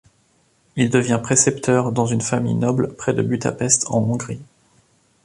[0.77, 4.41] Il devient précepteur dans une famille noble près de Budapest en Hongrie.